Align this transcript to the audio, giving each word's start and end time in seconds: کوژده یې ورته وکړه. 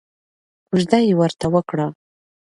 کوژده 0.67 0.99
یې 1.07 1.13
ورته 1.19 1.45
وکړه. 1.53 1.87